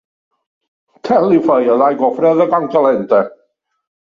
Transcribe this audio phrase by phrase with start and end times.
[1.09, 3.21] Tan li feia l'aigua freda, com calenta.